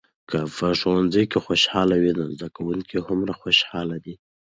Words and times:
که 0.29 0.37
په 0.57 0.67
ښوونځي 0.79 1.23
کې 1.31 1.37
خوشالي 1.45 1.97
وي، 1.99 2.11
نو 2.17 2.23
زده 2.35 2.47
کوونکي 2.55 2.97
هومره 3.05 3.33
خوشحال 3.41 3.89
دي. 4.05 4.13